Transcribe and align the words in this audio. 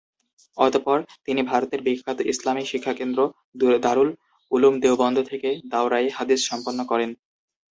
অতঃপর 0.57 0.97
তিনি 1.25 1.41
ভারতের 1.43 1.81
বিখ্যাত 1.81 2.19
ইসলামি 2.31 2.63
শিক্ষাকেন্দ্র 2.65 3.19
দারুল 3.85 4.09
উলুম 4.51 4.73
দেওবন্দ 4.83 5.17
থেকে 5.29 5.49
দাওরায়ে 5.71 6.09
হাদীস 6.17 6.41
সম্পন্ন 6.49 6.79
করেন। 6.91 7.09